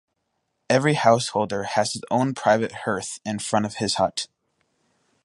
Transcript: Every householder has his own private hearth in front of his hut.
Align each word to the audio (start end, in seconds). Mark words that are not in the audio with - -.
Every 0.67 0.95
householder 0.95 1.61
has 1.61 1.93
his 1.93 2.01
own 2.09 2.33
private 2.33 2.71
hearth 2.85 3.19
in 3.23 3.37
front 3.37 3.67
of 3.67 3.75
his 3.75 3.97
hut. 4.01 4.25